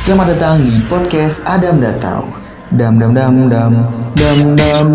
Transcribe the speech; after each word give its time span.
Selamat 0.00 0.32
datang 0.32 0.64
di 0.64 0.80
podcast 0.88 1.44
Adam 1.44 1.76
Datau. 1.76 2.24
Dam 2.72 2.96
dam 2.96 3.12
dam 3.12 3.52
dam 3.52 3.84
dam 4.16 4.38
dam. 4.56 4.88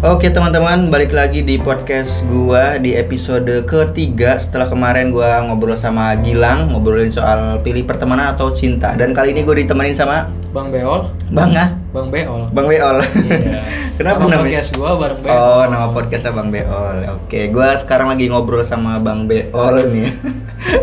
Oke 0.00 0.32
teman-teman, 0.32 0.88
balik 0.88 1.12
lagi 1.12 1.44
di 1.44 1.60
podcast 1.60 2.24
gua 2.24 2.80
di 2.80 2.96
episode 2.96 3.68
ketiga 3.68 4.40
setelah 4.40 4.72
kemarin 4.72 5.12
gua 5.12 5.44
ngobrol 5.44 5.76
sama 5.76 6.16
Gilang 6.24 6.72
ngobrolin 6.72 7.12
soal 7.12 7.60
pilih 7.60 7.84
pertemanan 7.84 8.32
atau 8.32 8.48
cinta 8.56 8.96
dan 8.96 9.12
kali 9.12 9.36
ini 9.36 9.44
gue 9.44 9.60
ditemenin 9.60 9.92
sama 9.92 10.24
Bang 10.50 10.74
Beol, 10.74 11.14
Bang 11.30 11.54
ah, 11.54 11.70
Bang 11.94 12.10
Beol. 12.10 12.50
Bang 12.50 12.66
Beol. 12.66 12.98
Iya. 13.06 13.62
Kenapa 14.02 14.26
Nama 14.26 14.34
namanya? 14.34 14.42
podcast 14.42 14.70
gua 14.74 14.90
bareng 14.98 15.20
Beol. 15.22 15.30
Oh, 15.30 15.62
nama 15.70 15.86
podcastnya 15.94 16.32
Bang 16.34 16.50
Beol. 16.50 16.96
Oke, 17.06 17.54
gua 17.54 17.78
sekarang 17.78 18.10
lagi 18.10 18.26
ngobrol 18.26 18.66
sama 18.66 18.98
Bang 18.98 19.30
Beol 19.30 19.74
nih. 19.94 20.10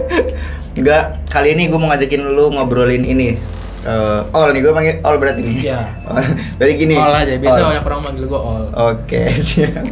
Enggak, 0.79 1.19
kali 1.27 1.57
ini 1.57 1.67
gue 1.67 1.75
mau 1.75 1.91
ngajakin 1.91 2.21
lu 2.31 2.53
ngobrolin 2.53 3.03
ini. 3.03 3.35
Eh, 3.83 4.21
Ol 4.31 4.55
nih, 4.55 4.61
gue 4.61 4.71
panggil 4.71 4.95
Ol 5.03 5.15
berarti 5.19 5.41
nih. 5.41 5.57
Iya. 5.67 5.79
Berarti 6.61 6.73
gini. 6.77 6.95
Ol 6.95 7.13
aja, 7.17 7.33
biasa 7.35 7.59
banyak 7.65 7.83
orang 7.83 8.01
manggil 8.05 8.25
gua 8.29 8.41
Ol. 8.45 8.63
Oke, 8.93 9.35
siap. 9.35 9.83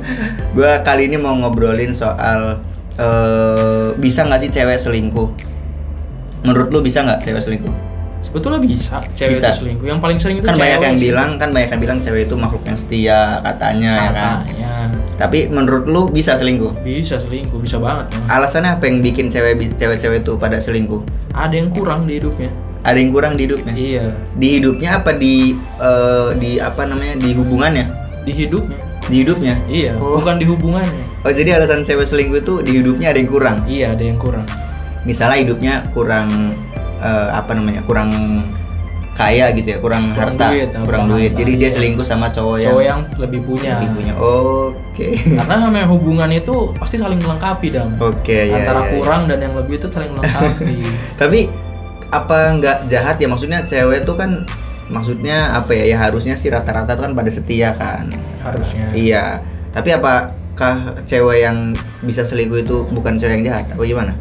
Gue 0.54 0.71
kali 0.88 1.12
ini 1.12 1.18
mau 1.20 1.35
ngobrolin 1.35 1.91
soal 1.91 2.63
eh 2.96 3.91
bisa 3.99 4.23
nggak 4.23 4.40
sih 4.40 4.52
cewek 4.54 4.80
selingkuh? 4.80 5.27
Menurut 6.48 6.70
lu 6.71 6.80
bisa 6.85 7.02
nggak 7.02 7.26
cewek 7.27 7.44
selingkuh? 7.44 7.95
Sebetulnya 8.25 8.59
bisa 8.59 8.99
cewek 9.13 9.38
Bisa. 9.38 9.47
itu 9.47 9.57
selingkuh. 9.61 9.85
Yang 9.85 9.99
paling 10.02 10.17
sering 10.17 10.35
itu 10.38 10.45
kan 10.45 10.55
banyak 10.55 10.79
yang 10.81 10.97
sih. 10.97 11.03
bilang, 11.05 11.29
kan 11.38 11.49
banyak 11.49 11.70
yang 11.70 11.81
bilang 11.81 11.99
cewek 11.99 12.21
itu 12.25 12.35
makhluk 12.35 12.63
yang 12.63 12.75
setia 12.75 13.20
katanya 13.41 13.93
ya 13.93 14.09
kan. 14.09 14.35
katanya 14.41 14.73
Tapi 15.15 15.39
menurut 15.48 15.85
lu 15.85 16.01
bisa 16.09 16.35
selingkuh? 16.35 16.75
bisa 16.81 17.15
selingkuh, 17.15 17.55
bisa 17.57 17.77
banget. 17.77 18.11
Bang. 18.11 18.25
Alasannya 18.34 18.75
apa 18.75 18.84
yang 18.84 18.99
bikin 18.99 19.29
cewek 19.29 19.55
cewek-cewek 19.73 20.20
itu 20.21 20.34
pada 20.35 20.57
selingkuh? 20.57 20.99
Ada 21.31 21.55
yang 21.55 21.70
kurang 21.70 22.03
di 22.03 22.20
hidupnya. 22.20 22.51
Ada 22.81 22.98
yang 22.98 23.09
kurang 23.09 23.34
di 23.34 23.43
hidupnya. 23.45 23.73
Iya, 23.73 24.05
Di 24.35 24.48
hidupnya 24.54 24.89
apa 24.95 25.12
di 25.12 25.55
eh, 25.79 26.29
di 26.35 26.51
apa 26.57 26.84
namanya? 26.84 27.15
Di 27.15 27.29
hubungannya? 27.32 27.85
di 28.21 28.34
hidupnya. 28.34 28.77
Di 29.05 29.15
hidupnya. 29.21 29.55
Iya, 29.65 29.93
Oh. 29.95 30.17
bukan 30.17 30.35
di 30.35 30.45
hubungannya. 30.45 31.04
Oh, 31.21 31.29
jadi 31.29 31.55
alasan 31.55 31.82
cewek 31.82 32.04
selingkuh 32.04 32.39
itu 32.39 32.54
di 32.62 32.82
hidupnya 32.82 33.10
ada 33.10 33.17
yang 33.17 33.29
kurang. 33.29 33.57
Iya, 33.65 33.93
ada 33.93 34.01
yang 34.01 34.17
kurang. 34.17 34.45
Misalnya 35.01 35.37
hidupnya 35.37 35.73
kurang 35.89 36.57
eh, 36.98 37.29
apa 37.32 37.51
namanya? 37.54 37.82
Kurang 37.84 38.10
kaya 39.15 39.48
gitu 39.55 39.71
ya, 39.71 39.79
kurang, 39.79 40.12
Kurang 40.12 40.35
harta, 40.35 40.51
duit, 40.51 40.70
kurang 40.76 41.07
duit. 41.07 41.32
harta, 41.32 41.40
Jadi 41.40 41.51
dia 41.55 41.70
selingkuh 41.71 42.04
sama 42.04 42.27
cowok, 42.27 42.68
Cowok 42.68 42.84
yang 42.84 42.99
lebih 43.15 43.48
punya. 43.48 43.79
lebih 43.79 43.90
punya. 43.96 44.13
Oke. 44.20 45.07
Karena 45.23 45.55
namanya 45.63 45.88
hubungan 45.88 46.29
itu 46.29 46.76
pasti 46.76 46.99
saling 46.99 47.23
melengkapi, 47.23 47.71
Dam. 47.71 47.96
Oke, 47.96 48.51
ya. 48.51 48.60
Antara 48.60 48.84
ya, 48.84 48.85
ya. 48.85 48.91
kurang 48.99 49.21
dan 49.32 49.40
yang 49.40 49.55
lebih 49.55 49.79
itu 49.79 49.88
saling 49.88 50.12
melengkapi. 50.12 50.84
Tapi 51.21 51.40
apa 52.12 52.38
nggak 52.55 52.77
jahat 52.88 53.16
ya 53.20 53.27
maksudnya 53.27 53.60
cewek 53.66 54.04
tuh 54.04 54.16
kan 54.16 54.43
maksudnya 54.88 55.51
apa 55.51 55.73
ya 55.73 55.96
ya 55.96 55.98
harusnya 55.98 56.38
sih 56.38 56.48
rata-rata 56.48 56.93
tuh 56.93 57.10
kan 57.10 57.13
pada 57.18 57.27
setia 57.27 57.73
kan 57.73 58.07
Harusnya. 58.40 58.93
iya 58.93 59.41
tapi 59.73 59.90
apakah 59.91 60.96
cewek 61.04 61.43
yang 61.43 61.73
bisa 62.05 62.21
selingkuh 62.21 62.62
itu 62.62 62.85
bukan 62.93 63.18
cewek 63.18 63.41
yang 63.41 63.46
jahat 63.49 63.66
apa 63.68 63.82
gimana 63.82 64.13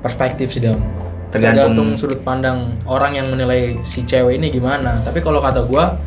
perspektif 0.00 0.54
sih 0.54 0.62
dam 0.62 0.80
Tergantung- 1.34 1.74
tergantung, 1.74 1.88
sudut 1.98 2.20
pandang 2.22 2.78
orang 2.86 3.18
yang 3.18 3.26
menilai 3.26 3.74
si 3.82 4.06
cewek 4.06 4.38
ini 4.38 4.54
gimana. 4.54 5.02
Tapi 5.02 5.18
kalau 5.18 5.42
kata 5.42 5.66
gua 5.66 5.98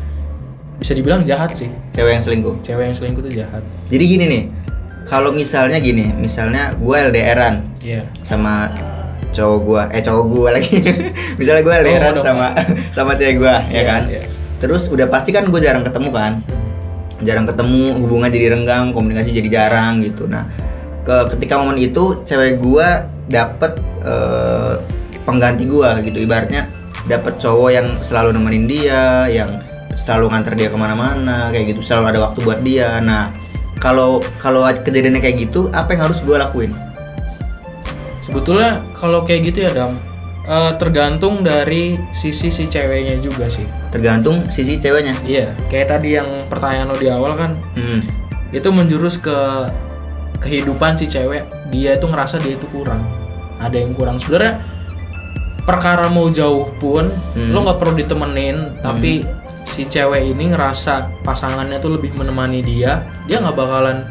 bisa 0.80 0.96
dibilang 0.96 1.20
jahat 1.20 1.52
sih. 1.52 1.68
Cewek 1.92 2.16
yang 2.16 2.22
selingkuh. 2.24 2.54
Cewek 2.64 2.84
yang 2.88 2.96
selingkuh 2.96 3.22
itu 3.28 3.44
jahat. 3.44 3.60
Jadi 3.92 4.04
gini 4.08 4.24
nih 4.24 4.44
kalau 5.04 5.32
misalnya 5.32 5.80
gini 5.80 6.12
misalnya 6.12 6.76
gue 6.76 6.96
LDRan 7.08 7.80
iya. 7.80 8.04
sama 8.20 8.68
cowok 9.32 9.58
gua 9.64 9.82
eh 9.92 10.00
cowok 10.00 10.24
gua 10.28 10.48
lagi. 10.56 10.80
Misalnya 11.40 11.60
gue 11.64 11.74
LDRan 11.84 12.12
dong, 12.16 12.24
sama 12.24 12.46
sama 12.96 13.12
cewek 13.12 13.36
gua 13.40 13.60
ya 13.68 13.80
Iya, 13.80 13.82
kan? 13.84 14.02
iya. 14.08 14.22
terus 14.58 14.88
udah 14.88 15.06
pasti 15.12 15.30
kan 15.32 15.44
gue 15.48 15.60
jarang 15.60 15.84
ketemu 15.84 16.08
kan? 16.12 16.32
Jarang 17.20 17.44
ketemu 17.44 17.98
hubungan 18.00 18.30
jadi 18.30 18.56
renggang 18.56 18.94
komunikasi 18.96 19.34
jadi 19.36 19.48
jarang 19.48 20.00
gitu. 20.00 20.24
Nah 20.24 20.48
ke 21.04 21.16
ketika 21.36 21.56
momen 21.60 21.76
itu 21.76 22.20
cewek 22.24 22.60
gua 22.60 23.08
dapet 23.28 23.76
eh, 24.04 24.74
pengganti 25.28 25.68
gua 25.68 26.00
gitu. 26.00 26.24
Ibaratnya 26.24 26.72
dapet 27.04 27.36
cowok 27.36 27.68
yang 27.68 27.86
selalu 28.00 28.32
nemenin 28.32 28.64
dia 28.64 29.28
yang 29.28 29.60
selalu 29.92 30.32
nganter 30.32 30.56
dia 30.56 30.72
ke 30.72 30.78
mana-mana 30.80 31.52
kayak 31.52 31.76
gitu. 31.76 31.84
Selalu 31.84 32.16
ada 32.16 32.18
waktu 32.24 32.38
buat 32.40 32.64
dia. 32.64 32.96
Nah 33.04 33.36
kalau 33.76 34.24
kalau 34.40 34.64
kejadiannya 34.64 35.20
kayak 35.20 35.36
gitu 35.44 35.68
apa 35.76 35.92
yang 35.92 36.08
harus 36.08 36.24
gua 36.24 36.48
lakuin? 36.48 36.72
Sebetulnya 38.24 38.80
kalau 38.96 39.28
kayak 39.28 39.52
gitu 39.52 39.68
ya 39.68 39.70
dam 39.76 40.00
eh, 40.48 40.72
tergantung 40.80 41.44
dari 41.44 42.00
sisi 42.16 42.48
si 42.48 42.64
ceweknya 42.64 43.20
juga 43.20 43.52
sih. 43.52 43.68
Tergantung 43.92 44.48
sisi 44.48 44.80
ceweknya. 44.80 45.12
Iya 45.28 45.52
kayak 45.68 45.92
tadi 45.92 46.16
yang 46.16 46.48
pertanyaan 46.48 46.88
lo 46.88 46.96
di 46.96 47.12
awal 47.12 47.36
kan. 47.36 47.52
Hmm. 47.76 48.00
itu 48.48 48.72
menjurus 48.72 49.20
ke 49.20 49.36
kehidupan 50.40 50.96
si 50.96 51.04
cewek. 51.04 51.44
Dia 51.68 52.00
itu 52.00 52.08
ngerasa 52.08 52.40
dia 52.40 52.56
itu 52.56 52.64
kurang. 52.72 53.04
Ada 53.60 53.76
yang 53.76 53.92
kurang. 53.92 54.16
Sebenarnya 54.16 54.56
perkara 55.68 56.08
mau 56.08 56.32
jauh 56.32 56.72
pun 56.80 57.12
Hmm. 57.36 57.52
lo 57.52 57.60
nggak 57.60 57.76
perlu 57.76 57.94
ditemenin 57.94 58.80
tapi 58.80 59.28
si 59.62 59.84
cewek 59.84 60.24
ini 60.26 60.48
ngerasa 60.48 61.20
pasangannya 61.20 61.76
tuh 61.76 61.92
lebih 61.92 62.16
menemani 62.16 62.64
dia 62.64 63.04
dia 63.28 63.36
nggak 63.38 63.52
bakalan 63.52 64.08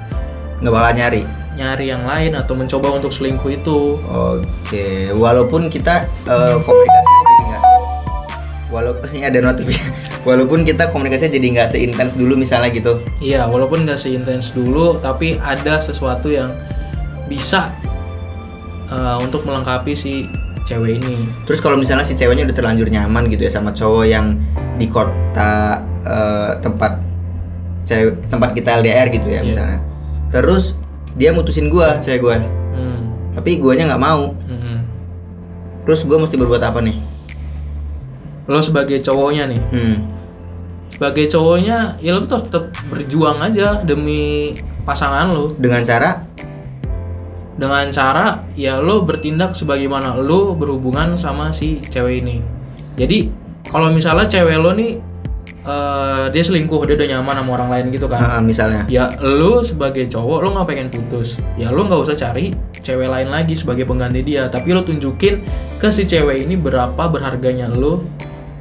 nggak 0.61 0.69
bakal 0.69 0.91
nyari 0.93 1.21
nyari 1.57 1.85
yang 1.89 2.05
lain 2.05 2.37
atau 2.37 2.53
mencoba 2.53 2.93
untuk 2.93 3.09
selingkuh 3.09 3.49
itu 3.51 3.97
Oke, 4.05 5.09
walaupun 5.11 5.65
kita 5.67 6.05
eh, 6.23 6.55
komunikasinya 6.61 7.21
jadi 7.25 7.43
nggak, 7.43 7.63
walaupun 8.69 9.05
ini 9.09 9.25
ada 9.25 9.39
notif 9.41 9.65
ya. 9.65 9.81
walaupun 10.29 10.61
kita 10.61 10.93
komunikasinya 10.93 11.33
jadi 11.33 11.47
nggak 11.51 11.67
seintens 11.67 12.13
dulu 12.13 12.37
misalnya 12.37 12.69
gitu. 12.69 13.01
iya 13.17 13.49
walaupun 13.49 13.81
nggak 13.81 13.97
seintens 13.97 14.53
dulu 14.53 15.01
tapi 15.01 15.41
ada 15.41 15.81
sesuatu 15.81 16.29
yang 16.29 16.53
bisa 17.25 17.73
eh, 18.87 19.17
untuk 19.17 19.41
melengkapi 19.41 19.97
si 19.97 20.29
cewek 20.67 20.99
ini 20.99 21.23
Terus 21.43 21.57
kalau 21.57 21.75
misalnya 21.75 22.03
si 22.03 22.11
ceweknya 22.11 22.43
udah 22.43 22.53
terlanjur 22.53 22.87
nyaman 22.87 23.25
gitu 23.27 23.41
ya 23.41 23.51
sama 23.53 23.71
cowok 23.71 24.03
yang 24.03 24.35
di 24.75 24.85
kota 24.85 25.79
eh, 26.03 26.51
tempat 26.59 26.99
cewek 27.81 28.27
tempat 28.27 28.51
kita 28.51 28.77
LDR 28.77 29.07
gitu 29.09 29.25
ya 29.25 29.39
Iya. 29.39 29.41
misalnya. 29.41 29.79
Terus 30.27 30.75
dia 31.15 31.31
mutusin 31.31 31.67
gua, 31.67 31.97
cewek 31.97 32.19
gua. 32.19 32.35
hmm. 32.37 32.99
Tapi 33.33 33.57
guanya 33.57 33.87
nggak 33.87 34.03
mau. 34.03 34.35
hmm. 34.37 34.77
Terus 35.83 36.03
gua 36.03 36.19
mesti 36.19 36.35
berbuat 36.35 36.59
apa 36.61 36.79
nih? 36.79 36.99
lo 38.45 38.59
sebagai 38.59 38.99
cowoknya 39.01 39.43
nih 39.45 39.59
Hmm. 39.67 39.95
sebagai 40.87 41.27
cowoknya 41.27 41.99
ya 41.99 42.11
lo 42.11 42.23
tuh 42.23 42.31
harus 42.33 42.47
tetap 42.47 42.63
berjuang 42.87 43.43
aja 43.43 43.83
demi 43.83 44.55
pasangan 44.83 45.27
lo 45.27 45.51
Dengan 45.53 45.83
cara 45.83 46.23
dengan 47.57 47.89
cara 47.89 48.45
ya 48.53 48.77
lo 48.77 49.01
bertindak 49.01 49.57
sebagaimana 49.57 50.13
lo 50.21 50.53
berhubungan 50.53 51.17
sama 51.17 51.49
si 51.49 51.81
cewek 51.81 52.21
ini. 52.21 52.37
Jadi 52.97 53.29
kalau 53.67 53.89
misalnya 53.89 54.29
cewek 54.29 54.57
lo 54.61 54.71
nih 54.77 55.01
eh, 55.65 56.25
dia 56.29 56.43
selingkuh 56.45 56.85
dia 56.85 56.95
udah 56.95 57.07
nyaman 57.17 57.35
sama 57.41 57.51
orang 57.57 57.69
lain 57.73 57.85
gitu 57.89 58.05
kan. 58.05 58.21
Ah, 58.21 58.41
misalnya. 58.41 58.85
ya 58.85 59.09
lo 59.19 59.65
sebagai 59.65 60.05
cowok 60.05 60.39
lo 60.45 60.47
nggak 60.53 60.67
pengen 60.69 60.87
putus. 60.93 61.41
Ya 61.57 61.73
lo 61.73 61.89
nggak 61.89 62.01
usah 62.07 62.15
cari 62.15 62.53
cewek 62.79 63.09
lain 63.09 63.33
lagi 63.33 63.57
sebagai 63.57 63.89
pengganti 63.89 64.21
dia. 64.21 64.45
Tapi 64.47 64.77
lo 64.77 64.85
tunjukin 64.85 65.41
ke 65.81 65.89
si 65.89 66.05
cewek 66.05 66.45
ini 66.45 66.53
berapa 66.55 67.09
berharganya 67.09 67.67
lo 67.73 68.05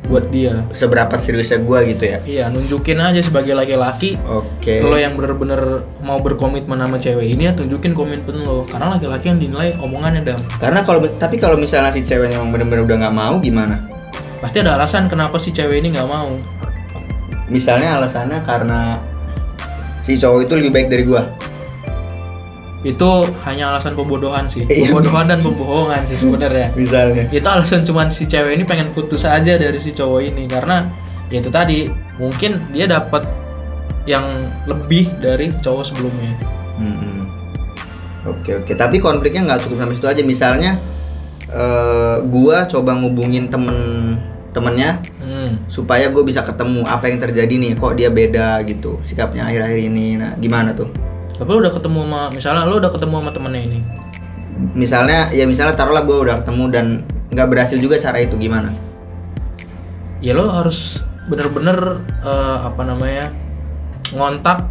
buat 0.07 0.31
dia 0.31 0.65
Seberapa 0.73 1.15
seriusnya 1.19 1.59
gua 1.61 1.83
gitu 1.83 2.07
ya. 2.07 2.19
Iya, 2.23 2.45
nunjukin 2.49 2.97
aja 2.99 3.21
sebagai 3.21 3.53
laki-laki 3.53 4.17
Oke. 4.25 4.81
lo 4.81 4.97
yang 4.97 5.19
bener-bener 5.19 5.83
mau 6.01 6.23
berkomitmen 6.23 6.79
sama 6.79 6.97
cewek 6.97 7.27
ini 7.27 7.51
ya 7.51 7.53
tunjukin 7.53 7.93
komitmen 7.93 8.47
lo 8.47 8.63
karena 8.65 8.95
laki-laki 8.97 9.29
yang 9.29 9.39
dinilai 9.43 9.75
omongannya 9.83 10.23
dam 10.23 10.41
Karena 10.63 10.87
kalau 10.87 11.03
tapi 11.19 11.37
kalau 11.37 11.59
misalnya 11.59 11.91
si 11.91 12.07
ceweknya 12.07 12.39
emang 12.39 12.55
bener-bener 12.55 12.87
udah 12.87 12.97
nggak 13.07 13.15
mau 13.15 13.37
gimana? 13.43 13.83
pasti 14.37 14.61
ada 14.63 14.77
alasan 14.79 15.09
kenapa 15.09 15.41
si 15.41 15.51
cewek 15.51 15.81
ini 15.81 15.97
nggak 15.97 16.07
mau 16.07 16.37
Misalnya 17.47 17.99
alasannya 17.99 18.43
karena 18.43 18.99
si 20.03 20.19
cowok 20.19 20.47
itu 20.47 20.53
lebih 20.59 20.71
baik 20.75 20.89
dari 20.91 21.03
gua. 21.07 21.23
Itu 22.85 23.09
hanya 23.49 23.73
alasan 23.73 23.97
pembodohan 23.97 24.45
sih 24.47 24.63
Iya. 24.69 24.93
pembodohan 24.93 25.27
dan 25.27 25.41
pembohongan 25.41 26.05
sih 26.05 26.17
sebenarnya 26.17 26.71
Misalnya. 26.79 27.25
itu 27.33 27.47
alasan 27.47 27.83
cuman 27.83 28.13
si 28.13 28.29
cewek 28.29 28.53
ini 28.55 28.65
pengen 28.65 28.93
putus 28.93 29.25
aja 29.25 29.57
dari 29.57 29.79
si 29.81 29.91
cowok 29.91 30.21
ini 30.23 30.45
karena 30.47 30.87
ya 31.33 31.41
itu 31.41 31.51
tadi 31.51 31.89
mungkin 32.21 32.71
dia 32.71 32.87
dapat 32.87 33.27
yang 34.07 34.23
lebih 34.67 35.11
dari 35.19 35.51
cowok 35.57 35.85
sebelumnya 35.85 36.35
Hmm. 36.77 37.25
Oke 38.29 38.53
oke. 38.53 38.77
Tapi 38.77 39.01
konfliknya 39.01 39.49
nggak 39.49 39.65
cukup 39.65 39.81
sampai 39.81 39.97
situ 39.97 40.09
aja. 40.13 40.21
Misalnya 40.21 40.77
eh, 41.49 42.17
gua 42.29 42.69
coba 42.69 42.93
ngubungin 42.93 43.49
temen 43.49 43.79
temennya 44.53 45.01
hmm. 45.21 45.69
supaya 45.69 46.09
gue 46.09 46.21
bisa 46.21 46.41
ketemu 46.41 46.81
apa 46.85 47.09
yang 47.09 47.21
terjadi 47.21 47.55
nih 47.61 47.73
kok 47.77 47.93
dia 47.93 48.09
beda 48.09 48.65
gitu 48.65 48.97
sikapnya 49.05 49.45
akhir-akhir 49.45 49.79
ini 49.85 50.17
nah 50.17 50.33
gimana 50.33 50.73
tuh 50.73 50.89
tapi 51.37 51.49
lo 51.53 51.59
udah 51.61 51.73
ketemu 51.73 51.99
sama 52.09 52.21
misalnya 52.33 52.63
lo 52.65 52.75
udah 52.81 52.93
ketemu 52.93 53.15
sama 53.21 53.31
temennya 53.33 53.63
ini? 53.63 53.81
Misalnya 54.73 55.19
ya 55.37 55.45
misalnya 55.45 55.77
taruhlah 55.77 56.05
gue 56.09 56.17
udah 56.17 56.41
ketemu 56.41 56.65
dan 56.73 56.87
nggak 57.29 57.49
berhasil 57.53 57.77
juga 57.77 58.01
cara 58.01 58.25
itu 58.25 58.41
gimana? 58.41 58.73
Ya 60.25 60.33
lo 60.33 60.49
harus 60.49 61.05
bener-bener 61.29 62.01
eh, 62.25 62.59
apa 62.65 62.83
namanya 62.87 63.29
ngontak 64.17 64.65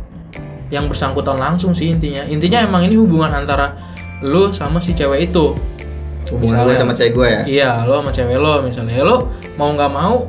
yang 0.74 0.90
bersangkutan 0.90 1.38
langsung 1.38 1.78
sih 1.78 1.94
intinya. 1.94 2.26
Intinya 2.26 2.66
emang 2.66 2.90
ini 2.90 2.98
hubungan 2.98 3.30
antara 3.30 3.78
lo 4.26 4.50
sama 4.50 4.82
si 4.82 4.98
cewek 4.98 5.30
itu. 5.30 5.54
Hubungan 6.34 6.66
gue 6.66 6.74
sama 6.74 6.98
cewek 6.98 7.14
gue 7.14 7.28
ya? 7.30 7.42
Iya 7.46 7.72
lo 7.86 8.02
sama 8.02 8.10
cewek 8.10 8.38
lo 8.42 8.66
misalnya. 8.66 8.98
Ya 8.98 9.06
lo 9.06 9.30
mau 9.62 9.70
nggak 9.70 9.92
mau 9.94 10.26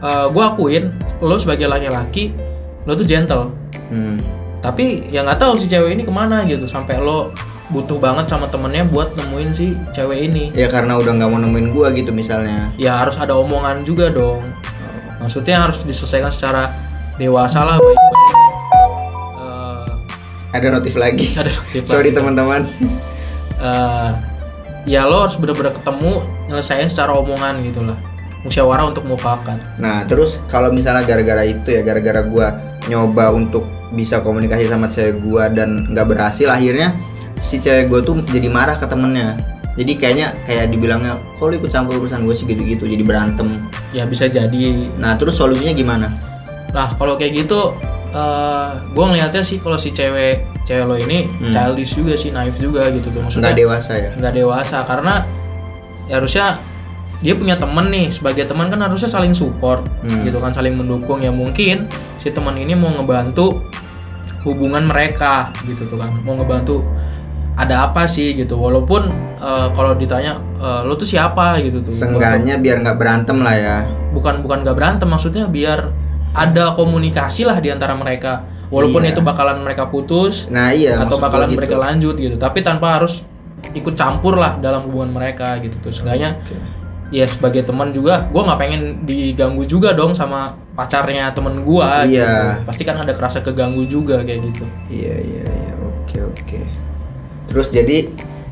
eh 0.00 0.26
gue 0.30 0.44
akuin 0.46 0.84
lo 1.18 1.34
sebagai 1.36 1.66
laki-laki 1.66 2.30
lo 2.86 2.94
tuh 2.94 3.02
gentle. 3.02 3.50
Hmm. 3.90 4.39
Tapi 4.60 5.08
ya 5.08 5.24
nggak 5.24 5.40
tahu 5.40 5.56
si 5.56 5.66
cewek 5.68 5.96
ini 5.96 6.04
ke 6.04 6.12
mana 6.12 6.44
gitu 6.44 6.68
sampai 6.68 7.00
lo 7.00 7.32
butuh 7.72 7.96
banget 7.96 8.28
sama 8.28 8.50
temennya 8.50 8.84
buat 8.84 9.14
nemuin 9.16 9.50
si 9.56 9.72
cewek 9.96 10.28
ini. 10.28 10.44
Ya 10.52 10.68
karena 10.68 11.00
udah 11.00 11.16
nggak 11.16 11.30
mau 11.32 11.40
nemuin 11.40 11.68
gue 11.72 11.86
gitu 12.02 12.10
misalnya. 12.12 12.68
Ya 12.76 13.00
harus 13.00 13.16
ada 13.16 13.32
omongan 13.38 13.86
juga 13.88 14.12
dong. 14.12 14.44
Maksudnya 15.22 15.64
harus 15.64 15.80
diselesaikan 15.86 16.32
secara 16.32 16.74
dewasa 17.20 17.60
lah 17.64 17.76
baik-baik 17.76 18.28
Eh, 19.40 19.86
ada 20.56 20.66
notif 20.76 20.96
lagi. 20.96 21.30
Ada 21.40 21.50
notif 21.52 21.82
sorry 21.86 22.10
teman-teman. 22.10 22.66
Eh, 23.60 24.10
ya 24.88 25.04
lo 25.06 25.28
harus 25.28 25.36
bener-bener 25.36 25.72
ketemu 25.76 26.24
nyelesain 26.48 26.88
secara 26.90 27.12
omongan 27.16 27.60
gitu 27.64 27.84
lah. 27.86 27.96
Musyawarah 28.40 28.88
untuk 28.88 29.04
mufakat. 29.04 29.60
Nah, 29.76 30.08
terus 30.08 30.40
kalau 30.48 30.72
misalnya 30.72 31.04
gara-gara 31.04 31.44
itu 31.44 31.76
ya, 31.76 31.84
gara-gara 31.84 32.24
gua 32.24 32.56
nyoba 32.88 33.36
untuk 33.36 33.68
bisa 33.90 34.22
komunikasi 34.22 34.66
sama 34.66 34.86
cewek 34.86 35.22
gua 35.22 35.50
dan 35.50 35.90
nggak 35.90 36.06
berhasil, 36.06 36.46
akhirnya 36.46 36.94
si 37.38 37.58
cewek 37.58 37.88
gua 37.88 38.00
tuh 38.00 38.22
jadi 38.26 38.46
marah 38.46 38.76
ke 38.76 38.86
temennya. 38.86 39.38
Jadi 39.78 39.96
kayaknya 39.96 40.34
kayak 40.44 40.74
dibilangnya, 40.74 41.16
kok 41.38 41.46
lu 41.46 41.56
ikut 41.56 41.70
campur 41.70 41.96
urusan 41.96 42.26
gue 42.26 42.34
sih 42.34 42.44
gitu-gitu, 42.44 42.84
jadi 42.84 43.00
berantem. 43.06 43.64
ya 43.94 44.02
bisa 44.04 44.26
jadi 44.26 44.90
Nah, 44.98 45.14
terus 45.16 45.38
solusinya 45.38 45.72
gimana? 45.72 46.10
Nah 46.74 46.90
kalau 46.98 47.14
kayak 47.16 47.46
gitu, 47.46 47.72
eh 48.10 48.70
gue 48.92 49.04
ngelihatnya 49.06 49.40
sih 49.40 49.62
kalau 49.62 49.78
si 49.78 49.94
cewek 49.94 50.42
cewek 50.66 50.84
lo 50.84 50.98
ini 50.98 51.30
Hmm. 51.38 51.54
childish 51.54 51.94
juga 51.96 52.18
sih, 52.18 52.34
naif 52.34 52.58
juga 52.58 52.90
gitu 52.90 53.08
tuh 53.14 53.22
maksudnya. 53.24 53.50
Nggak 53.50 53.56
dewasa 53.62 53.92
ya? 53.94 54.10
nggak 54.18 54.34
dewasa 54.36 54.78
karena 54.84 55.14
ya 56.10 56.14
harusnya 56.18 56.46
dia 57.20 57.34
punya 57.34 57.54
temen 57.54 57.86
nih 57.86 58.08
sebagai 58.08 58.44
teman 58.44 58.68
kan 58.68 58.80
harusnya 58.80 59.06
saling 59.06 59.32
support 59.32 59.84
Hmm. 60.00 60.24
gitu 60.24 60.36
kan 60.36 60.50
saling 60.50 60.72
mendukung 60.72 61.20
ya 61.20 61.28
mungkin 61.28 61.84
si 62.16 62.28
teman 62.28 62.56
ini 62.56 62.72
mau 62.72 62.88
ngebantu 62.90 63.60
hubungan 64.40 64.82
mereka 64.82 65.52
gitu 65.62 65.84
tuh 65.84 65.96
kan 65.96 66.16
mau 66.18 66.32
ngebantu 66.34 66.80
ada 67.54 67.84
apa 67.84 68.08
sih 68.08 68.32
gitu 68.32 68.56
walaupun 68.56 69.12
eh, 69.36 69.68
kalau 69.70 69.92
ditanya 69.92 70.40
eh, 70.56 70.80
lo 70.82 70.96
tuh 70.96 71.04
siapa 71.04 71.60
gitu 71.60 71.84
tuh 71.84 71.92
Seenggaknya 71.92 72.56
biar 72.56 72.80
nggak 72.80 72.96
berantem 72.96 73.36
lah 73.38 73.52
ya. 73.54 73.78
bukan 74.10 74.40
bukan 74.40 74.64
gak 74.64 74.74
berantem 74.74 75.06
maksudnya 75.06 75.46
biar 75.46 75.92
ada 76.32 76.72
komunikasi 76.72 77.44
lah 77.44 77.60
di 77.60 77.68
antara 77.68 77.92
mereka 77.92 78.42
walaupun 78.66 79.02
Iya. 79.02 79.12
itu 79.12 79.20
bakalan 79.20 79.60
mereka 79.60 79.86
putus 79.86 80.48
Nah 80.48 80.72
iya. 80.72 80.98
atau 80.98 81.20
bakalan 81.20 81.46
gitu. 81.46 81.58
mereka 81.58 81.76
lanjut 81.76 82.16
gitu 82.16 82.34
tapi 82.34 82.64
tanpa 82.64 82.96
harus 82.96 83.20
ikut 83.70 83.92
campur 83.92 84.34
lah 84.34 84.56
dalam 84.56 84.82
hubungan 84.82 85.12
mereka 85.12 85.60
gitu 85.60 85.76
tuh 85.78 85.92
seenggaknya 85.92 86.40
Oke. 86.40 86.56
Ya 87.10 87.24
sebagai 87.24 87.60
teman 87.60 87.90
juga 87.90 88.24
gue 88.24 88.38
nggak 88.38 88.56
pengen 88.56 88.82
diganggu 89.02 89.62
juga 89.64 89.90
dong 89.90 90.10
sama 90.12 90.46
pacarnya 90.72 91.30
temen 91.30 91.60
gue 91.60 91.88
Iya. 92.06 92.62
pasti 92.62 92.82
kan 92.82 92.96
ada 92.96 93.10
kerasa 93.10 93.38
keganggu 93.40 93.84
juga 93.84 94.20
kayak 94.20 94.40
gitu 94.46 94.64
Iya 94.88 95.14
iya 95.18 95.44
iya. 95.44 95.72
Oke 95.82 96.18
oke. 96.20 96.60
Terus 97.46 97.66
jadi 97.68 98.06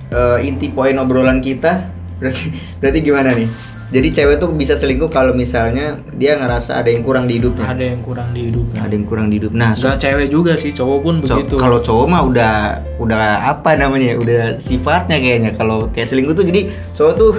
eh, 0.08 0.38
inti 0.42 0.68
poin 0.68 0.94
obrolan 0.94 1.38
kita 1.38 1.86
berarti 2.18 2.44
berarti 2.76 2.98
gimana 3.00 3.30
nih? 3.32 3.46
Jadi 3.88 4.08
cewek 4.12 4.36
tuh 4.36 4.52
bisa 4.52 4.74
selingkuh 4.74 5.08
kalau 5.08 5.32
misalnya 5.32 5.96
dia 6.12 6.36
ngerasa 6.36 6.76
ada 6.76 6.86
yang 6.86 7.00
kurang 7.00 7.24
di 7.24 7.40
hidupnya. 7.40 7.64
ada 7.64 7.80
yang 7.80 8.04
kurang 8.04 8.30
di 8.30 8.44
hidupnya 8.44 8.84
Ada 8.84 8.92
yang 8.92 9.06
kurang 9.06 9.26
di 9.26 9.40
hidup. 9.40 9.52
Nah, 9.54 9.72
so- 9.72 9.88
Gak 9.88 9.96
cewek 9.98 10.28
juga 10.28 10.52
sih 10.54 10.70
cowok 10.70 10.98
pun 11.00 11.14
co- 11.18 11.40
begitu 11.40 11.56
kalau 11.56 11.80
cowok 11.80 12.04
mah 12.06 12.20
udah 12.22 12.54
udah 12.98 13.22
apa 13.48 13.70
namanya? 13.74 14.12
ya, 14.12 14.16
Udah 14.18 14.42
sifatnya 14.58 15.16
kayaknya. 15.16 15.50
Kalau 15.54 15.88
kayak 15.88 16.04
selingkuh 16.04 16.34
tuh 16.34 16.44
jadi 16.44 16.68
cowok 16.92 17.14
tuh 17.16 17.32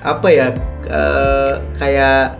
apa 0.00 0.28
ya? 0.28 0.46
eh, 0.84 1.52
kayak 1.76 2.38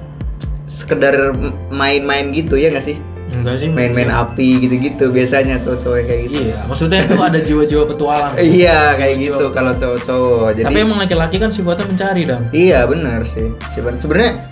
sekedar 0.65 1.33
main-main 1.69 2.31
gitu 2.31 2.55
ya 2.55 2.69
nggak 2.69 2.85
sih? 2.85 2.99
enggak 3.29 3.61
sih 3.61 3.69
Main-main 3.69 4.09
api 4.09 4.57
gitu-gitu 4.59 5.13
biasanya 5.13 5.61
cowok-cowok 5.61 6.01
kayak 6.01 6.21
gitu. 6.27 6.49
iya 6.49 6.65
maksudnya 6.65 7.05
itu 7.05 7.17
ada 7.19 7.37
jiwa-jiwa 7.39 7.85
petualang 7.85 8.33
Iya 8.57 8.97
kayak 8.97 9.15
Jiwa-jiwa 9.15 9.37
gitu 9.37 9.45
kalau 9.53 9.73
cowok-cowok. 9.75 10.49
Jadi 10.55 10.65
tapi 10.65 10.79
emang 10.81 10.99
laki-laki 10.99 11.37
kan 11.37 11.51
sifatnya 11.53 11.87
mencari 11.87 12.23
dan 12.25 12.41
iya 12.51 12.89
benar 12.89 13.21
sih. 13.29 13.53
Seben- 13.69 14.01
Sebenarnya 14.01 14.49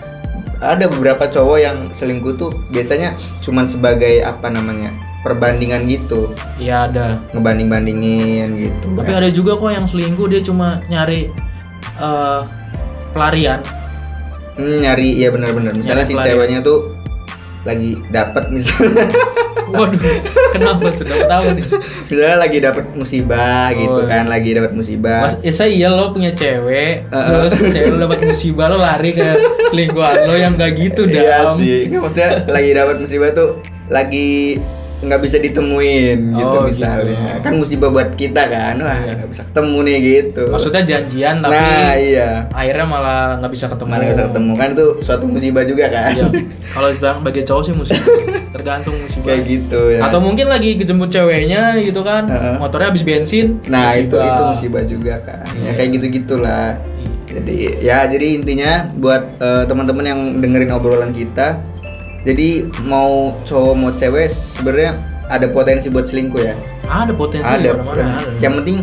ada 0.57 0.85
beberapa 0.85 1.25
cowok 1.25 1.57
yang 1.57 1.77
selingkuh 1.89 2.33
tuh 2.33 2.49
biasanya 2.69 3.13
cuman 3.41 3.65
sebagai 3.65 4.21
apa 4.21 4.45
namanya 4.47 4.93
perbandingan 5.21 5.85
gitu, 5.85 6.33
iya 6.55 6.85
ada 6.85 7.17
ngebanding-bandingin 7.31 8.47
gitu. 8.55 8.87
tapi 8.95 9.11
ada 9.11 9.29
juga 9.29 9.53
kok 9.53 9.69
yang 9.69 9.83
selingkuh 9.83 10.25
dia 10.25 10.39
cuma 10.39 10.81
nyari 10.87 11.29
eh, 11.97 12.41
pelarian 13.17 13.59
Hmm, 14.53 14.81
nyari 14.81 15.13
iya 15.13 15.29
benar-benar. 15.29 15.69
Misalnya 15.71 16.01
Nyari 16.01 16.07
si 16.07 16.13
pelarian. 16.13 16.29
ceweknya 16.33 16.59
tuh 16.61 16.79
lagi 17.61 17.91
dapat 18.07 18.43
misalnya, 18.49 19.05
waduh 19.67 19.99
kenapa 20.49 20.87
tuh 20.89 21.03
dapat 21.03 21.27
tahu 21.27 21.45
nih 21.51 21.65
misalnya 22.07 22.37
lagi 22.39 22.57
dapat 22.57 22.85
musibah 22.91 23.67
gitu 23.69 23.99
Oh, 23.99 24.07
kan, 24.07 24.23
lagi 24.25 24.49
dapat 24.51 24.71
musibah. 24.71 25.19
Mas, 25.21 25.35
ya 25.43 25.51
saya 25.51 25.69
iya 25.69 25.87
lo 25.91 26.09
punya 26.09 26.31
cewek, 26.31 27.05
Uh-uh. 27.05 27.45
terus 27.45 27.53
cewek 27.69 27.89
lo 27.91 27.97
dapat 28.01 28.19
musibah 28.25 28.65
lo 28.65 28.77
lari 28.79 29.11
ke 29.11 29.27
selingkuhan 29.67 30.15
lo 30.23 30.33
yang 30.33 30.55
gak 30.55 30.71
gitu 30.73 31.01
Iya 31.05 31.21
dam. 31.43 31.53
sih. 31.53 31.77
Maksudnya 31.91 32.29
lagi 32.47 32.71
dapat 32.71 32.95
musibah 32.97 33.29
tuh 33.31 33.49
lagi 33.87 34.57
nggak 34.97 35.21
bisa 35.21 35.37
ditemuin 35.37 36.19
gitu 36.33 36.57
Oh, 36.57 36.65
misalnya. 36.65 37.13
gitu. 37.13 37.43
Kan 37.43 37.53
musibah 37.55 37.89
buat 37.89 38.09
kita 38.13 38.43
kan. 38.43 38.75
Wah, 38.77 38.97
Iya. 38.97 39.13
nggak 39.13 39.29
bisa 39.29 39.43
ketemu 39.45 39.77
nih 39.79 39.97
gitu. 40.01 40.43
Maksudnya 40.49 40.81
janjian 40.83 41.35
tapi 41.37 41.53
Nah, 41.53 41.93
iya. 41.93 42.29
akhirnya 42.49 42.85
malah 42.87 43.21
nggak 43.37 43.51
bisa 43.53 43.65
ketemu. 43.67 43.87
Mana 43.87 44.01
nggak 44.01 44.11
bisa 44.11 44.25
ketemu 44.25 44.51
kan 44.53 44.67
itu 44.73 44.85
suatu 44.99 45.25
musibah 45.25 45.63
juga 45.63 45.85
kan. 45.87 46.11
Iya. 46.11 46.25
Kalau 46.73 46.87
bagi 47.21 47.41
cowok 47.41 47.61
sih 47.61 47.73
musibah, 47.73 48.09
tergantung 48.57 48.95
musibah. 48.97 49.27
Kayak 49.29 49.41
gitu 49.45 49.81
ya. 49.93 49.99
Atau 50.01 50.19
mungkin 50.19 50.45
lagi 50.47 50.69
kejemput 50.75 51.09
ceweknya 51.09 51.77
gitu 51.79 52.01
kan, 52.01 52.23
Uh-uh. 52.25 52.55
motornya 52.57 52.89
habis 52.89 53.05
bensin. 53.05 53.61
nah, 53.69 53.93
itu 53.93 54.09
itu 54.09 54.17
musibah. 54.17 54.49
musibah 54.49 54.83
juga 54.83 55.13
kan. 55.21 55.45
Ya 55.53 55.61
Iya. 55.61 55.71
kayak 55.77 55.89
gitu-gitulah. 55.93 56.67
Iya. 56.73 57.09
Jadi 57.27 57.55
ya 57.79 57.97
jadi 58.07 58.27
intinya 58.33 58.71
buat 58.93 59.21
eh, 59.37 59.63
teman-teman 59.63 60.05
yang 60.05 60.19
dengerin 60.41 60.71
obrolan 60.71 61.13
kita 61.13 61.61
jadi 62.23 62.65
mau 62.85 63.35
cowok 63.43 63.73
mau 63.75 63.91
cewek 63.93 64.27
sebenarnya 64.29 64.97
ada 65.27 65.45
potensi 65.51 65.91
buat 65.91 66.07
selingkuh 66.07 66.39
ya. 66.41 66.55
Ada 66.87 67.11
potensi 67.11 67.43
ada, 67.43 67.59
di 67.59 67.67
mana-mana. 67.75 67.99
yang, 67.99 68.11
ada. 68.15 68.29
yang 68.39 68.53
penting 68.63 68.77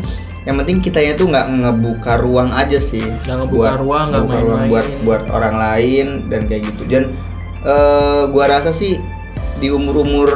yang 0.45 0.57
penting 0.61 0.77
kitanya 0.85 1.13
tuh 1.17 1.27
nggak 1.33 1.47
ngebuka 1.49 2.21
ruang 2.21 2.53
aja 2.53 2.77
sih 2.77 3.01
Nggak 3.25 3.37
ngebuka 3.49 3.71
ruang, 3.81 4.07
nggak 4.13 4.21
ngebuka 4.29 4.39
ruang 4.45 4.61
buat 4.69 4.87
buat 5.09 5.23
orang 5.33 5.55
lain 5.57 6.07
dan 6.29 6.45
kayak 6.45 6.69
gitu 6.69 6.83
dan 6.85 7.03
eh, 7.65 8.23
gua 8.29 8.45
rasa 8.53 8.69
sih 8.69 9.01
di 9.57 9.73
umur 9.73 10.05
umur 10.05 10.31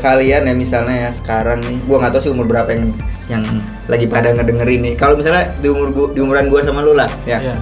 kalian 0.00 0.48
ya 0.48 0.54
misalnya 0.56 1.06
ya 1.06 1.10
sekarang 1.12 1.60
nih 1.62 1.78
gua 1.86 2.02
nggak 2.02 2.18
tahu 2.18 2.22
sih 2.24 2.32
umur 2.32 2.48
berapa 2.48 2.72
yang 2.72 2.84
yang 3.26 3.44
lagi 3.86 4.06
pada 4.08 4.32
ngedengerin 4.32 4.80
nih 4.82 4.94
kalau 4.96 5.14
misalnya 5.14 5.52
di 5.60 5.68
umur 5.70 5.92
gua, 5.92 6.06
di 6.10 6.18
umuran 6.24 6.48
gua 6.48 6.64
sama 6.64 6.82
lu 6.82 6.96
lah 6.96 7.06
ya 7.28 7.38
Iya. 7.52 7.56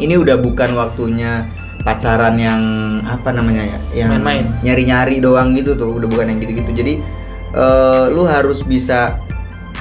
ini 0.00 0.14
udah 0.18 0.40
bukan 0.40 0.72
waktunya 0.74 1.46
pacaran 1.82 2.38
yang 2.38 2.62
apa 3.02 3.34
namanya 3.34 3.66
ya 3.66 3.78
yang 4.06 4.10
Main-main. 4.22 4.46
nyari-nyari 4.62 5.18
doang 5.18 5.54
gitu 5.58 5.74
tuh 5.74 5.98
udah 5.98 6.08
bukan 6.08 6.30
yang 6.30 6.38
gitu-gitu. 6.38 6.70
Jadi 6.70 6.94
eh, 7.54 8.04
lu 8.10 8.24
harus 8.26 8.62
bisa 8.62 9.18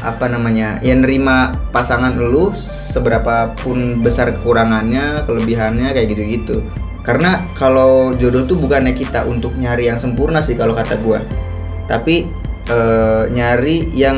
apa 0.01 0.25
namanya 0.25 0.81
ya 0.81 0.97
nerima 0.97 1.53
pasangan 1.69 2.17
lu 2.17 2.49
seberapa 2.57 3.53
pun 3.61 4.01
besar 4.01 4.33
kekurangannya 4.33 5.29
kelebihannya 5.29 5.93
kayak 5.93 6.07
gitu-gitu. 6.09 6.65
Karena 7.01 7.45
kalau 7.57 8.13
jodoh 8.17 8.45
tuh 8.45 8.57
bukannya 8.57 8.93
kita 8.93 9.25
untuk 9.25 9.57
nyari 9.57 9.89
yang 9.89 9.97
sempurna 9.97 10.41
sih 10.41 10.57
kalau 10.57 10.73
kata 10.73 10.97
gua. 11.01 11.21
Tapi 11.85 12.25
eh, 12.65 13.23
nyari 13.29 13.93
yang 13.93 14.17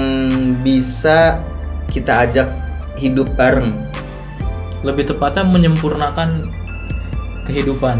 bisa 0.63 1.43
kita 1.91 2.27
ajak 2.27 2.47
hidup 2.95 3.35
bareng. 3.35 3.75
Lebih 4.83 5.15
tepatnya 5.15 5.47
menyempurnakan 5.47 6.62
kehidupan. 7.43 7.97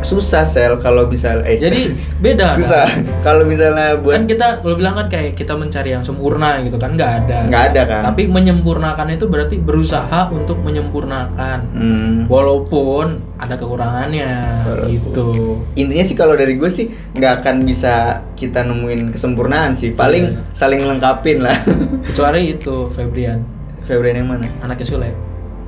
susah 0.00 0.40
sel 0.42 0.80
kalau 0.80 1.04
misal 1.04 1.44
eh 1.44 1.52
Jadi 1.54 1.92
beda 2.16 2.48
susah 2.56 2.88
kan? 2.88 3.04
kalau 3.20 3.44
misalnya 3.44 3.92
buat 3.94 4.16
Kan 4.16 4.24
kita 4.24 4.64
lo 4.64 4.72
bilang 4.72 4.96
kan 4.96 5.06
kayak 5.06 5.36
kita 5.36 5.52
mencari 5.52 5.92
yang 5.92 6.00
sempurna 6.00 6.58
gitu 6.60 6.74
kan 6.74 6.96
nggak 6.96 7.12
ada. 7.20 7.38
nggak 7.44 7.64
ada 7.68 7.82
kan 7.84 8.02
Tapi 8.06 8.24
menyempurnakan 8.24 9.12
itu 9.12 9.28
berarti 9.28 9.60
berusaha 9.60 10.32
untuk 10.32 10.64
menyempurnakan. 10.64 11.58
Hmm. 11.70 12.16
Walaupun 12.24 13.04
ada 13.36 13.52
kekurangannya 13.52 14.32
Walaupun. 14.64 14.88
gitu. 14.88 15.28
intinya 15.74 16.04
sih 16.04 16.16
kalau 16.16 16.34
dari 16.34 16.56
gue 16.56 16.70
sih 16.70 16.88
nggak 17.12 17.32
akan 17.38 17.56
bisa 17.62 17.94
kita 18.32 18.64
nemuin 18.64 19.12
kesempurnaan 19.12 19.76
sih 19.76 19.92
paling 19.92 20.24
Iya. 20.32 20.40
saling 20.52 20.80
lengkapin 20.80 21.44
lah 21.44 21.58
Kecuali 22.08 22.48
itu 22.50 22.88
Febrian, 22.90 23.44
Februari 23.82 24.16
yang 24.16 24.30
mana 24.30 24.48
anaknya 24.58 24.86
Sule. 24.88 25.10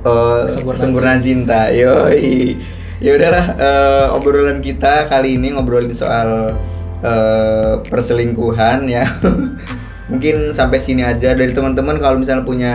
Oh, 0.01 0.43
Kesempurnaan 0.43 0.73
kesempurnaan 0.75 1.19
cinta. 1.19 1.69
Yoi. 1.69 2.57
Ya 3.03 3.11
udahlah 3.15 3.45
eh, 3.59 4.05
obrolan 4.15 4.63
kita 4.63 5.07
kali 5.11 5.35
ini 5.35 5.51
ngobrolin 5.55 5.91
soal 5.91 6.55
eh, 7.03 7.73
perselingkuhan 7.87 8.87
ya. 8.87 9.03
Mungkin 10.11 10.53
sampai 10.53 10.77
sini 10.77 11.01
aja 11.01 11.33
dari 11.33 11.49
teman-teman 11.51 11.97
kalau 11.97 12.21
misalnya 12.21 12.45
punya 12.45 12.73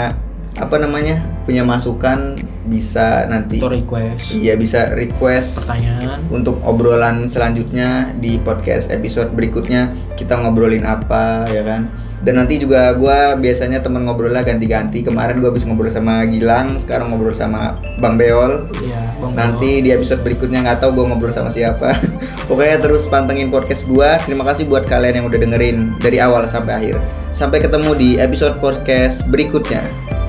apa 0.59 0.77
namanya? 0.83 1.23
punya 1.51 1.67
masukan 1.67 2.39
bisa 2.71 3.27
nanti 3.27 3.59
Atau 3.59 3.75
request, 3.75 4.31
iya 4.31 4.55
bisa 4.55 4.95
request 4.95 5.65
pertanyaan. 5.67 6.23
untuk 6.31 6.63
obrolan 6.63 7.27
selanjutnya 7.27 8.15
di 8.23 8.39
podcast 8.39 8.93
episode 8.95 9.35
berikutnya 9.35 9.91
kita 10.15 10.39
ngobrolin 10.39 10.87
apa 10.87 11.51
ya 11.51 11.67
kan 11.67 11.91
dan 12.21 12.37
nanti 12.37 12.61
juga 12.61 12.93
gua 12.97 13.35
biasanya 13.37 13.81
temen 13.81 14.05
ngobrolnya 14.05 14.45
ganti-ganti. 14.45 15.01
Kemarin 15.01 15.41
gua 15.41 15.51
habis 15.53 15.65
ngobrol 15.65 15.89
sama 15.89 16.25
Gilang 16.29 16.77
sekarang 16.77 17.13
ngobrol 17.13 17.33
sama 17.33 17.81
Bang 17.99 18.21
Beol. 18.21 18.69
Iya, 18.81 19.17
Bang 19.19 19.33
nanti 19.37 19.81
di 19.81 19.91
episode 19.91 20.21
berikutnya 20.21 20.65
nggak 20.65 20.85
tahu 20.85 21.01
gua 21.01 21.05
ngobrol 21.13 21.33
sama 21.33 21.49
siapa. 21.49 21.97
Pokoknya 22.49 22.79
terus 22.79 23.09
pantengin 23.09 23.49
podcast 23.49 23.89
gua. 23.89 24.21
Terima 24.23 24.45
kasih 24.45 24.69
buat 24.69 24.85
kalian 24.85 25.25
yang 25.25 25.27
udah 25.27 25.39
dengerin 25.41 25.97
dari 25.99 26.21
awal 26.21 26.45
sampai 26.45 26.73
akhir. 26.77 26.97
Sampai 27.33 27.65
ketemu 27.65 27.97
di 27.97 28.11
episode 28.21 28.61
podcast 28.61 29.25
berikutnya 29.31 30.20